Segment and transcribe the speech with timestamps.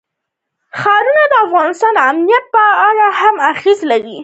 [0.79, 4.17] ښارونه د افغانستان د امنیت په اړه هم اغېز لري.